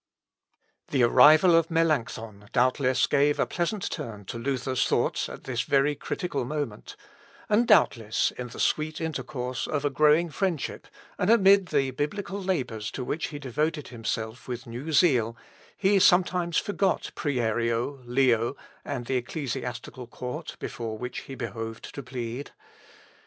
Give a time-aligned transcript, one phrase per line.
[0.87, 5.93] The arrival of Melancthon, doubtless, gave a pleasant turn to Luther's thoughts at this very
[5.93, 6.95] critical moment;
[7.47, 10.87] and, doubtless, in the sweet intercourse of a growing friendship,
[11.19, 15.37] and amid the biblical labours to which he devoted himself with new zeal,
[15.77, 22.49] he sometimes forgot Prierio, Leo, and the ecclesiastical court before which he behoved to plead.